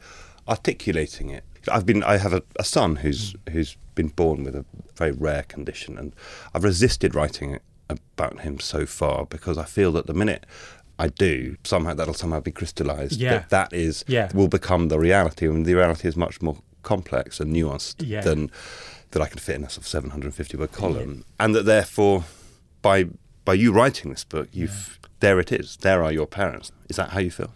[0.48, 4.66] articulating it, I've been I have a, a son who's who's been born with a
[4.96, 6.14] very rare condition, and
[6.54, 7.60] I've resisted writing
[7.90, 10.46] about him so far because I feel that the minute
[11.00, 13.20] I do, somehow that'll somehow be crystallized.
[13.20, 13.32] Yeah.
[13.40, 14.30] That that is Yeah.
[14.34, 18.22] will become the reality, I and the reality is much more complex and nuanced Yeah.
[18.22, 18.52] than
[19.12, 22.26] that I can fit in a sort of 750 word column, and that therefore,
[22.82, 23.06] by
[23.46, 25.78] by you writing this book, you've there it is.
[25.82, 26.72] There are your parents.
[26.90, 27.52] Is that how you feel?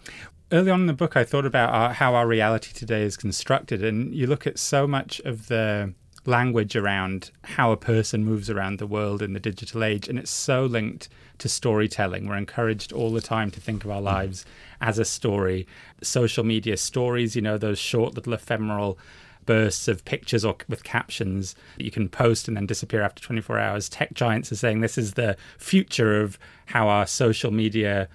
[0.52, 3.82] early on in the book, I thought about our, how our reality today is constructed,
[3.82, 5.92] and you look at so much of the
[6.26, 10.08] language around how a person moves around the world in the digital age.
[10.08, 11.08] And it's so linked
[11.38, 12.26] to storytelling.
[12.26, 14.04] We're encouraged all the time to think of our mm.
[14.04, 14.46] lives
[14.80, 15.66] as a story.
[16.02, 18.98] Social media stories, you know, those short little ephemeral
[19.46, 23.58] bursts of pictures or with captions that you can post and then disappear after 24
[23.58, 23.88] hours.
[23.88, 28.08] Tech giants are saying this is the future of how our social media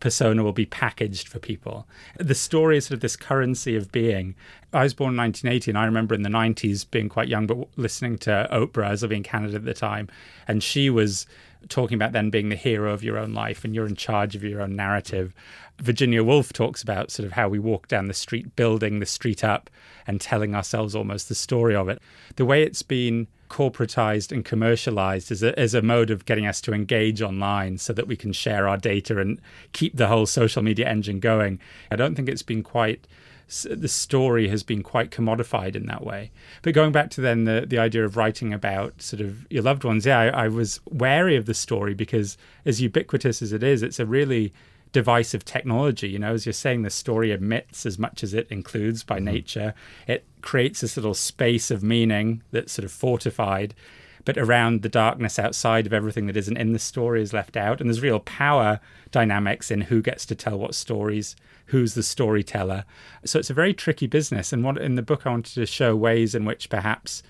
[0.00, 1.86] persona will be packaged for people.
[2.18, 4.34] The story is sort of this currency of being.
[4.72, 7.68] I was born in 1980, and I remember in the 90s being quite young, but
[7.76, 10.08] listening to Oprah, as I was in Canada at the time,
[10.46, 11.26] and she was
[11.68, 14.44] talking about then being the hero of your own life and you're in charge of
[14.44, 15.34] your own narrative.
[15.80, 19.42] Virginia Woolf talks about sort of how we walk down the street, building the street
[19.42, 19.68] up
[20.06, 22.00] and telling ourselves almost the story of it.
[22.36, 26.60] The way it's been corporatized and commercialized as a, as a mode of getting us
[26.62, 29.40] to engage online so that we can share our data and
[29.72, 31.58] keep the whole social media engine going.
[31.90, 33.06] I don't think it's been quite
[33.64, 36.32] the story has been quite commodified in that way.
[36.62, 39.84] But going back to then the, the idea of writing about sort of your loved
[39.84, 43.84] ones, yeah, I, I was wary of the story because as ubiquitous as it is,
[43.84, 44.52] it's a really
[44.92, 46.08] divisive technology.
[46.08, 49.26] You know, as you're saying, the story emits as much as it includes by mm-hmm.
[49.26, 49.74] nature.
[50.06, 53.74] It creates this little space of meaning that's sort of fortified,
[54.24, 57.80] but around the darkness outside of everything that isn't in the story is left out.
[57.80, 62.84] And there's real power dynamics in who gets to tell what stories, who's the storyteller.
[63.24, 64.52] So it's a very tricky business.
[64.52, 67.22] And what in the book I wanted to show ways in which perhaps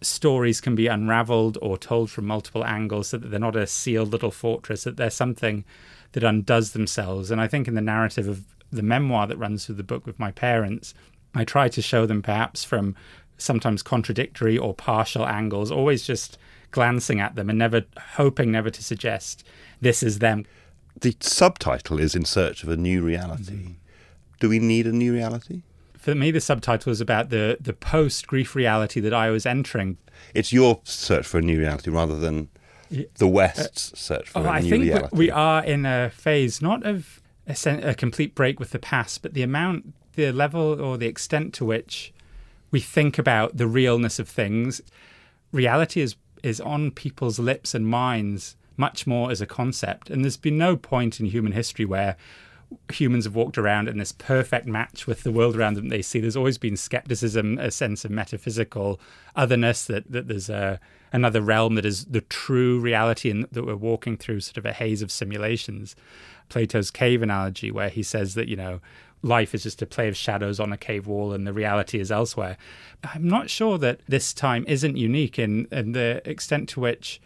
[0.00, 4.12] stories can be unraveled or told from multiple angles so that they're not a sealed
[4.12, 5.64] little fortress, that they're something
[6.14, 7.30] that undoes themselves.
[7.30, 10.18] And I think in the narrative of the memoir that runs through the book with
[10.18, 10.94] my parents,
[11.34, 12.94] I try to show them perhaps from
[13.36, 16.38] sometimes contradictory or partial angles, always just
[16.70, 19.44] glancing at them and never hoping never to suggest
[19.80, 20.46] this is them.
[21.00, 23.54] The subtitle is In Search of a New Reality.
[23.54, 23.72] Mm-hmm.
[24.38, 25.62] Do we need a new reality?
[25.98, 29.98] For me, the subtitle is about the, the post grief reality that I was entering.
[30.32, 32.50] It's your search for a new reality rather than
[33.14, 35.16] the West's search for oh, a I new think reality.
[35.16, 39.34] we are in a phase not of a, a complete break with the past, but
[39.34, 42.12] the amount, the level, or the extent to which
[42.70, 44.80] we think about the realness of things.
[45.52, 50.36] Reality is is on people's lips and minds much more as a concept, and there's
[50.36, 52.16] been no point in human history where
[52.92, 56.20] humans have walked around in this perfect match with the world around them they see.
[56.20, 59.00] There's always been skepticism, a sense of metaphysical
[59.36, 60.80] otherness, that, that there's a,
[61.12, 64.72] another realm that is the true reality and that we're walking through sort of a
[64.72, 65.96] haze of simulations.
[66.48, 68.80] Plato's cave analogy, where he says that, you know,
[69.22, 72.12] life is just a play of shadows on a cave wall and the reality is
[72.12, 72.56] elsewhere.
[73.02, 77.20] I'm not sure that this time isn't unique in, in the extent to which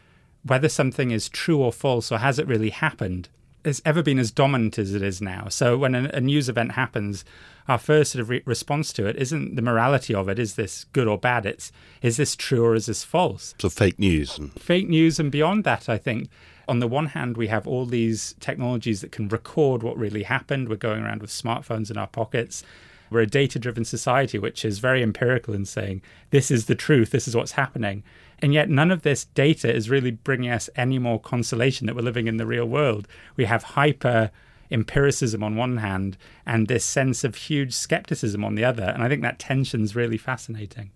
[0.44, 3.28] whether something is true or false or has it really happened
[3.68, 5.48] has ever been as dominant as it is now.
[5.48, 7.24] So when a, a news event happens,
[7.68, 10.38] our first sort of re- response to it isn't the morality of it.
[10.38, 11.46] Is this good or bad?
[11.46, 11.70] It's
[12.02, 13.54] is this true or is this false?
[13.60, 14.38] So fake news.
[14.38, 16.28] And- fake news, and beyond that, I think.
[16.66, 20.68] On the one hand, we have all these technologies that can record what really happened.
[20.68, 22.62] We're going around with smartphones in our pockets.
[23.10, 27.10] We're a data driven society, which is very empirical in saying this is the truth,
[27.10, 28.02] this is what's happening.
[28.40, 32.02] And yet, none of this data is really bringing us any more consolation that we're
[32.02, 33.08] living in the real world.
[33.36, 34.30] We have hyper
[34.70, 38.84] empiricism on one hand and this sense of huge skepticism on the other.
[38.84, 40.90] And I think that tension is really fascinating.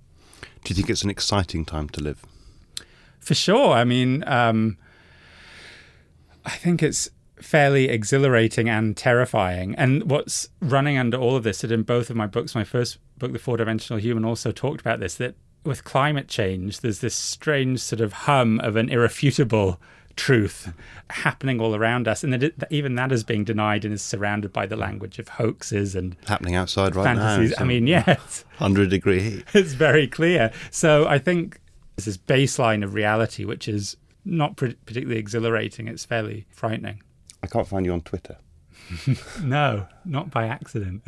[0.65, 2.25] Do you think it's an exciting time to live?
[3.19, 3.73] For sure.
[3.73, 4.77] I mean, um,
[6.45, 7.09] I think it's
[7.41, 9.75] fairly exhilarating and terrifying.
[9.77, 12.99] And what's running under all of this, that in both of my books, my first
[13.19, 17.15] book, The Four Dimensional Human, also talked about this, that with climate change, there's this
[17.15, 19.81] strange sort of hum of an irrefutable
[20.17, 20.73] truth
[21.11, 24.03] happening all around us, and that, it, that, even that is being denied and is
[24.03, 27.51] surrounded by the language of hoaxes and happening outside right fantasies.
[27.51, 27.65] now.
[27.65, 29.45] I mean, yes, hundred degree heat.
[29.55, 30.53] It's very clear.
[30.71, 31.61] So I think
[31.97, 35.89] there's this baseline of reality which is not particularly exhilarating.
[35.89, 37.03] It's fairly frightening.
[37.43, 38.37] I can't find you on Twitter.
[39.43, 41.03] no, not by accident.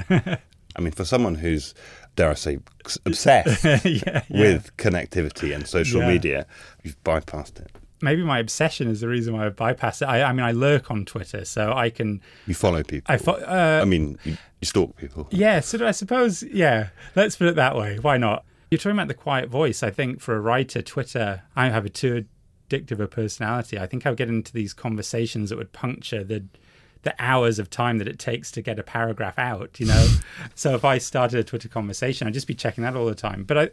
[0.77, 1.75] I mean, for someone who's,
[2.16, 2.59] dare I say,
[3.05, 4.22] obsessed yeah, yeah.
[4.29, 6.09] with connectivity and social yeah.
[6.09, 6.46] media,
[6.83, 7.70] you've bypassed it.
[8.03, 10.07] Maybe my obsession is the reason why I bypass it.
[10.07, 12.20] I, I mean, I lurk on Twitter, so I can.
[12.46, 13.12] You follow people.
[13.12, 15.29] I, fo- uh, I mean, you, you stalk people.
[15.31, 17.98] Yeah, so I suppose, yeah, let's put it that way.
[17.98, 18.44] Why not?
[18.70, 19.83] You're talking about the quiet voice.
[19.83, 22.27] I think for a writer, Twitter, I have a too
[22.68, 23.79] addictive a personality.
[23.79, 26.44] I think I would get into these conversations that would puncture the
[27.05, 30.09] the hours of time that it takes to get a paragraph out, you know.
[30.55, 33.45] so if I started a Twitter conversation, I'd just be checking that all the time.
[33.45, 33.71] But I,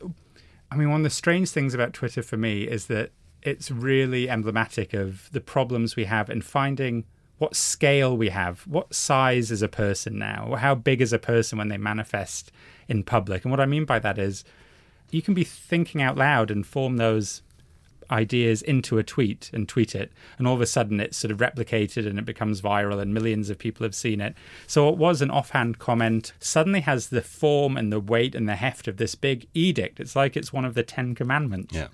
[0.70, 4.30] I mean, one of the strange things about Twitter for me is that it's really
[4.30, 7.06] emblematic of the problems we have in finding
[7.40, 11.18] what scale we have, what size is a person now, or how big is a
[11.18, 12.52] person when they manifest
[12.88, 13.44] in public.
[13.44, 14.44] And what I mean by that is
[15.10, 17.42] you can be thinking out loud and form those
[18.12, 21.38] ideas into a tweet and tweet it and all of a sudden it's sort of
[21.38, 24.36] replicated and it becomes viral and millions of people have seen it.
[24.68, 26.34] So it was an offhand comment.
[26.40, 30.00] Suddenly has the form and the weight and the heft of this big edict.
[30.00, 31.74] It's like it's one of the 10 commandments.
[31.74, 31.88] Yeah.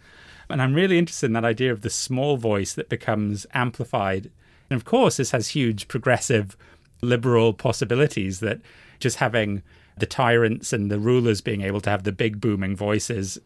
[0.50, 4.32] and i'm really interested in that idea of the small voice that becomes amplified.
[4.70, 6.58] And of course this has huge progressive
[7.02, 8.60] liberal possibilities that
[9.00, 9.62] just having
[9.98, 13.40] the tyrants and the rulers being able to have the big booming voices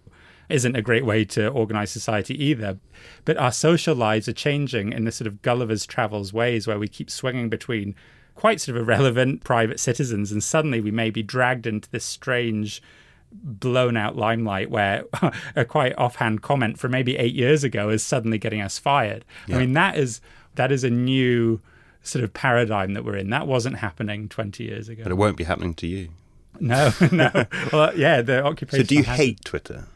[0.52, 2.78] isn't a great way to organize society either.
[3.26, 6.88] But our social lives are changing in the sort of Gulliver's Travels ways where we
[6.88, 7.96] keep swinging between
[8.36, 12.82] quite sort of irrelevant private citizens and suddenly we may be dragged into this strange
[13.32, 15.04] blown out limelight where
[15.56, 19.24] a quite offhand comment from maybe eight years ago is suddenly getting us fired.
[19.48, 20.22] I mean that is
[20.56, 21.62] that is a new
[22.04, 23.30] sort of paradigm that we're in.
[23.30, 25.04] That wasn't happening 20 years ago.
[25.04, 26.10] But it won't be happening to you.
[26.60, 27.46] No, no.
[27.72, 28.86] well, yeah, the occupation.
[28.86, 29.88] So do you hate Twitter?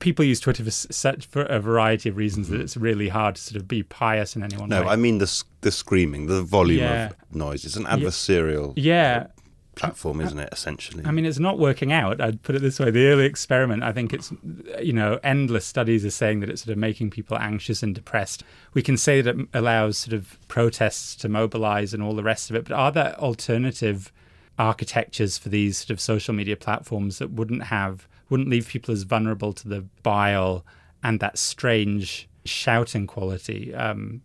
[0.00, 2.64] People use Twitter for such for a variety of reasons that mm-hmm.
[2.64, 4.88] it's really hard to sort of be pious in any one No, way.
[4.88, 7.10] I mean the the screaming, the volume Yeah.
[7.10, 7.64] of noise.
[7.64, 9.26] It's an adversarial uh, yeah,
[9.76, 10.48] platform, isn't it?
[10.52, 11.04] Essentially.
[11.06, 12.20] I mean, it's not working out.
[12.20, 13.82] I'd put it this way: the early experiment.
[13.82, 14.32] I think it's,
[14.80, 18.42] you know, endless studies are saying that it's sort of making people anxious and depressed.
[18.74, 22.50] We can say that it allows sort of protests to mobilize and all the rest
[22.50, 22.64] of it.
[22.64, 24.12] But are there alternative
[24.58, 29.02] architectures for these sort of social media platforms that wouldn't have, wouldn't leave people as
[29.02, 30.64] vulnerable to the bile
[31.02, 33.74] and that strange shouting quality?
[33.74, 34.22] Um,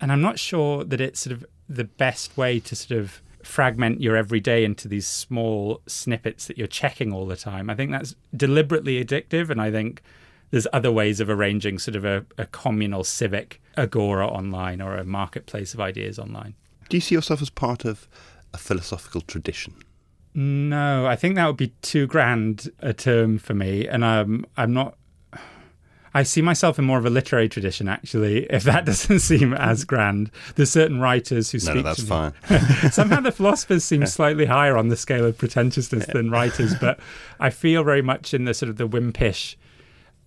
[0.00, 4.00] and I'm not sure that it's sort of the best way to sort of fragment
[4.00, 7.70] your everyday into these small snippets that you're checking all the time.
[7.70, 10.02] I think that's deliberately addictive, and I think
[10.50, 15.04] there's other ways of arranging sort of a, a communal civic agora online or a
[15.04, 16.54] marketplace of ideas online.
[16.88, 18.08] do you see yourself as part of
[18.52, 19.74] a philosophical tradition?
[20.38, 24.72] No, I think that would be too grand a term for me, and um, I'm
[24.74, 24.96] not.
[26.12, 28.46] I see myself in more of a literary tradition, actually.
[28.50, 31.74] If that doesn't seem as grand, there's certain writers who No, speak.
[31.76, 32.32] no, that's fine.
[32.90, 37.00] Somehow the philosophers seem slightly higher on the scale of pretentiousness than writers, but
[37.40, 39.56] I feel very much in the sort of the wimpish,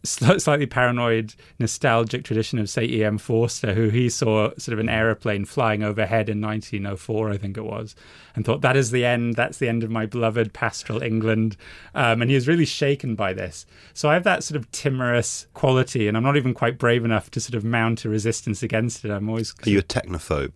[0.03, 3.17] slightly paranoid, nostalgic tradition of, say, E.M.
[3.17, 7.65] Forster, who he saw sort of an aeroplane flying overhead in 1904, I think it
[7.65, 7.95] was,
[8.35, 9.35] and thought, that is the end.
[9.35, 11.57] That's the end of my beloved pastoral England.
[11.93, 13.65] Um, and he was really shaken by this.
[13.93, 17.29] So I have that sort of timorous quality, and I'm not even quite brave enough
[17.31, 19.12] to sort of mount a resistance against it.
[19.12, 20.55] I'm always Are you a technophobe?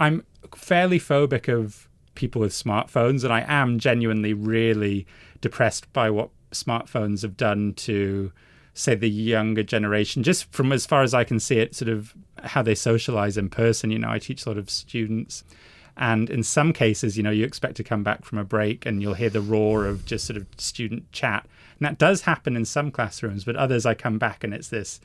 [0.00, 0.24] I'm
[0.54, 5.06] fairly phobic of people with smartphones, and I am genuinely really
[5.40, 8.32] depressed by what smartphones have done to,
[8.76, 10.22] say, the younger generation.
[10.22, 13.48] Just from as far as I can see it, sort of how they socialize in
[13.48, 13.90] person.
[13.90, 15.42] You know, I teach a lot of students.
[15.96, 19.00] And in some cases, you know, you expect to come back from a break and
[19.00, 21.46] you'll hear the roar of just sort of student chat.
[21.78, 25.00] And that does happen in some classrooms, but others I come back and it's this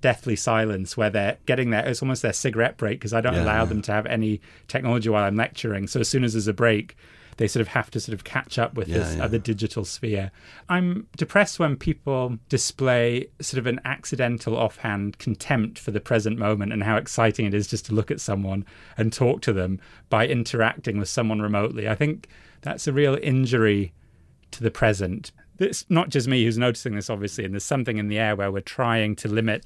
[0.00, 3.44] deathly silence where they're getting their it's almost their cigarette break because I don't Yeah,
[3.44, 5.86] allow them to have any technology while I'm lecturing.
[5.86, 6.96] So as soon as there's a break,
[7.36, 9.24] they sort of have to sort of catch up with Yeah, this yeah.
[9.24, 10.30] other digital sphere.
[10.68, 16.72] I'm depressed when people display sort of an accidental offhand contempt for the present moment
[16.72, 18.64] and how exciting it is just to look at someone
[18.96, 21.88] and talk to them by interacting with someone remotely.
[21.88, 22.28] I think
[22.62, 23.92] that's a real injury
[24.52, 25.32] to the present.
[25.58, 28.50] It's not just me who's noticing this, obviously, and there's something in the air where
[28.50, 29.64] we're trying to limit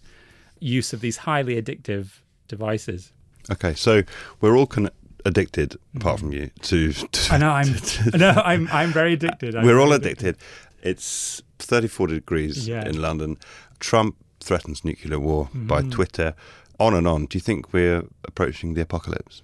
[0.61, 3.13] use of these highly addictive devices.
[3.51, 4.03] Okay, so
[4.41, 4.91] we're all con-
[5.25, 6.93] addicted, apart from you, to.
[6.93, 7.75] to I know I'm,
[8.19, 9.55] no, I'm, I'm very addicted.
[9.57, 10.37] I'm we're all very addicted.
[10.83, 12.87] It's 34 degrees Yeah.
[12.87, 13.37] in London.
[13.81, 15.91] Trump threatens nuclear war by Mm.
[15.91, 16.35] Twitter.
[16.81, 17.27] On and on.
[17.27, 19.43] Do you think we're approaching the apocalypse?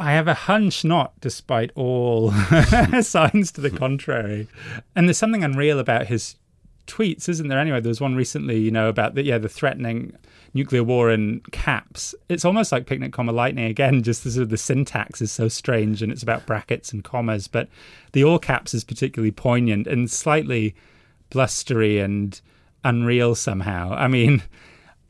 [0.00, 2.30] I have a hunch not, despite all
[3.02, 4.48] signs to the contrary.
[4.96, 6.36] And there's something unreal about his
[6.86, 7.58] tweets, isn't there?
[7.58, 10.14] Anyway, there was one recently, you know, about the yeah, the threatening
[10.58, 12.14] nuclear war in caps.
[12.28, 14.02] It's almost like picnic comma lightning again.
[14.08, 17.48] Just the sort of the syntax is so strange, and it's about brackets and commas.
[17.48, 17.68] But
[18.12, 20.74] the all caps is particularly poignant and slightly
[21.30, 22.40] blustery and
[22.84, 23.92] unreal somehow.
[23.92, 24.42] I mean,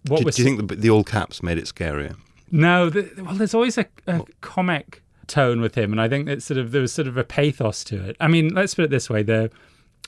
[0.07, 2.17] what Do, was do you think the, the all caps made it scarier?
[2.51, 6.43] no, the, well, there's always a, a comic tone with him, and I think that
[6.43, 8.17] sort of there was sort of a pathos to it.
[8.21, 9.51] I mean, let's put it this way: the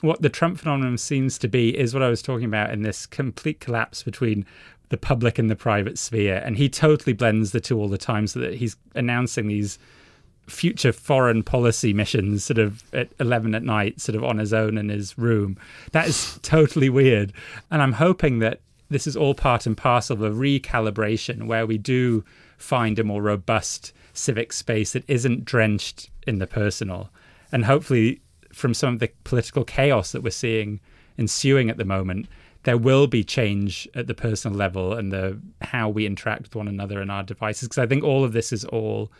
[0.01, 3.05] what the Trump phenomenon seems to be is what I was talking about in this
[3.05, 4.45] complete collapse between
[4.91, 8.27] the public and the private sphere, and he totally blends the two all the time,
[8.27, 9.79] so that he's announcing these
[10.47, 14.77] future foreign policy missions sort of at 11 at night sort of on his own
[14.77, 15.57] in his room.
[15.93, 17.31] That is totally weird.
[17.69, 21.77] And i'm hoping that this is all part and parcel of a recalibration where we
[21.77, 22.25] do
[22.57, 27.09] find a more robust civic space that isn't drenched in the personal.
[27.53, 28.19] And hopefully
[28.51, 30.81] from some of the political chaos that we're seeing
[31.17, 32.27] ensuing at the moment,
[32.63, 36.67] there will be change at the personal level and the how we interact with one
[36.67, 37.67] another and our devices.
[37.67, 39.11] Because I think all of this is all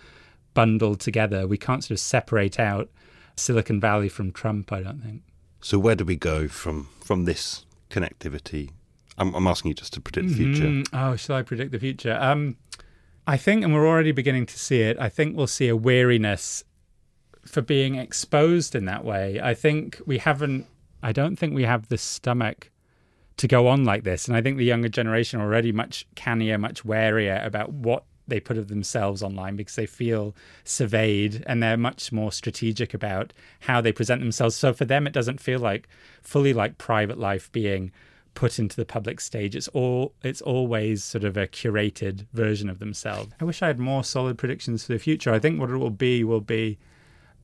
[0.53, 1.47] bundled together.
[1.47, 2.89] We can't sort of separate out
[3.35, 4.71] Silicon Valley from Trump.
[4.71, 5.23] I don't think.
[5.61, 8.71] So where do we go from from this connectivity?
[9.17, 10.63] I'm, I'm asking you just to predict the future.
[10.63, 12.17] Mm, oh, shall I predict the future?
[12.19, 12.57] Um,
[13.27, 14.97] I think, and we're already beginning to see it.
[14.99, 16.63] I think we'll see a weariness
[17.45, 19.39] for being exposed in that way.
[19.41, 20.65] I think we haven't.
[21.03, 22.70] I don't think we have the stomach
[23.41, 24.27] to go on like this.
[24.27, 28.39] And I think the younger generation are already much cannier, much warier about what they
[28.39, 33.81] put of themselves online because they feel surveyed and they're much more strategic about how
[33.81, 34.55] they present themselves.
[34.55, 35.89] So for them, it doesn't feel like
[36.21, 37.91] fully like private life being
[38.35, 39.55] put into the public stage.
[39.55, 43.33] It's all it's always sort of a curated version of themselves.
[43.41, 45.33] I wish I had more solid predictions for the future.
[45.33, 46.77] I think what it will be will be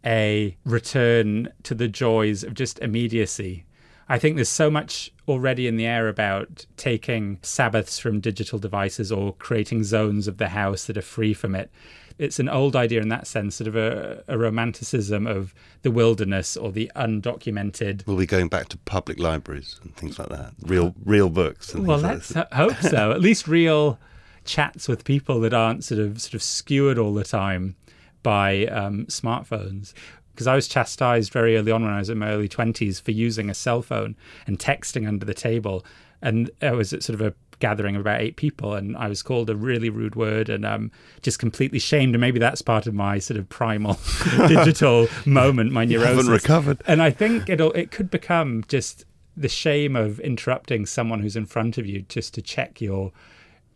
[0.05, 3.65] a return to the joys of just immediacy.
[4.09, 9.11] I think there's so much already in the air about taking Sabbaths from digital devices
[9.11, 11.69] or creating zones of the house that are free from it.
[12.17, 15.53] It's an old idea in that sense, sort of a, a romanticism of
[15.83, 18.07] the wilderness or the undocumented.
[18.07, 20.53] We'll be going back to public libraries and things like that.
[20.61, 21.73] Real, real books.
[21.73, 23.11] And well, let's hope so.
[23.13, 23.99] At least real
[24.45, 27.75] chats with people that aren't sort of sort of skewered all the time
[28.23, 29.93] by um, smartphones
[30.37, 33.09] because I was chastised very early on when I was in my early 20s for
[33.09, 34.15] using a cell phone
[34.45, 35.83] and texting under the table.
[36.21, 39.23] And I was at sort of a gathering of about eight people, and I was
[39.23, 40.91] called a really rude word and um,
[41.23, 42.13] just completely shamed.
[42.13, 43.97] And maybe that's part of my sort of primal
[44.47, 46.17] digital moment, my neurosis.
[46.17, 46.83] haven't recovered.
[46.85, 51.47] And I think it'll it could become just the shame of interrupting someone who's in
[51.47, 53.11] front of you just to check your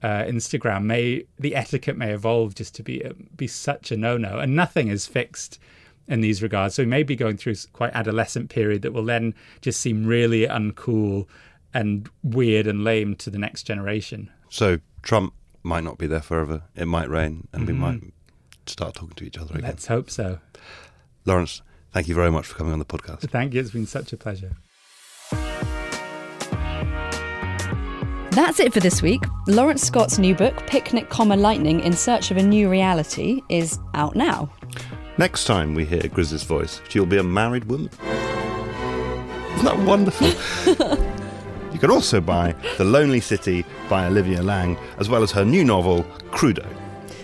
[0.03, 0.84] uh, Instagram.
[0.84, 3.03] May the etiquette may evolve just to be
[3.36, 5.57] be such a no no, and nothing is fixed
[6.12, 6.76] in these regards.
[6.76, 10.45] So we may be going through quite adolescent period that will then just seem really
[10.45, 11.26] uncool
[11.74, 14.30] and weird and lame to the next generation.
[14.49, 15.34] So Trump
[15.64, 16.64] might not be there forever.
[16.76, 17.74] It might rain, and mm-hmm.
[17.74, 18.01] we might
[18.66, 19.70] start talking to each other again.
[19.70, 20.39] Let's hope so.
[21.26, 21.62] Laurence,
[21.93, 23.22] thank you very much for coming on the podcast.
[23.30, 23.62] Thank you.
[23.62, 24.57] It's been such a pleasure.
[28.32, 29.22] That's it for this week.
[29.47, 34.16] Laurence Scott's new book, Picnic, Comma Lightning in Search of a New Reality, is out
[34.16, 34.49] now.
[35.18, 37.89] Next time we hear Grizz's voice, she'll be a married woman.
[39.55, 40.28] Isn't that wonderful?
[41.74, 45.64] you can also buy The Lonely City by Olivia Laing, as well as her new
[45.66, 46.66] novel, Crudo.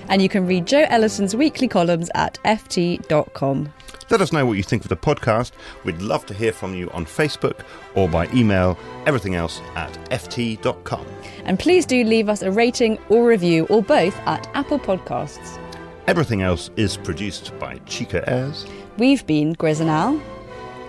[0.09, 3.73] And you can read Jo Ellison's weekly columns at ft.com.
[4.09, 5.51] Let us know what you think of the podcast.
[5.83, 7.61] We'd love to hear from you on Facebook
[7.95, 11.05] or by email, everything else at ft.com.
[11.43, 15.61] And please do leave us a rating or review or both at Apple Podcasts.
[16.07, 18.65] Everything else is produced by Chica Ayres.
[18.97, 20.21] We've been Grizz and Al.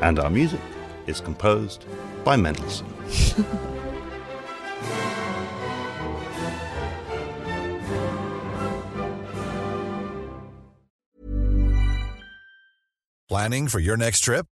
[0.00, 0.60] And our music
[1.08, 1.86] is composed
[2.22, 2.86] by Mendelssohn.
[13.28, 14.46] Planning for your next trip?